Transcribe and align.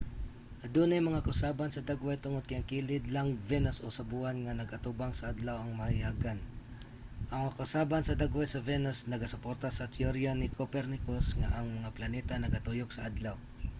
adunay 0.67 1.01
mga 1.09 1.25
kausaban 1.27 1.69
sa 1.71 1.85
dagway 1.89 2.17
tungod 2.21 2.43
kay 2.45 2.57
ang 2.57 2.69
kilid 2.73 3.05
lang 3.15 3.29
venus 3.51 3.77
o 3.85 3.87
sa 3.97 4.07
buwan 4.11 4.37
nga 4.41 4.57
nag-atubang 4.61 5.13
sa 5.15 5.29
adlaw 5.33 5.57
ang 5.59 5.71
mahayagan. 5.77 6.39
ang 7.31 7.39
mga 7.41 7.57
kausaban 7.59 8.03
sa 8.05 8.17
dagway 8.21 8.47
sa 8.49 8.63
venus 8.69 8.99
nagasuporta 9.11 9.69
sa 9.73 9.91
teorya 9.95 10.31
ni 10.35 10.47
copernicus 10.59 11.25
nga 11.39 11.49
ang 11.57 11.67
mga 11.77 11.95
planeta 11.97 12.33
nagatuyok 12.37 12.89
sa 12.93 13.05
adlaw 13.09 13.35